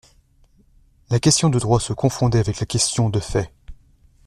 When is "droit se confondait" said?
1.59-2.39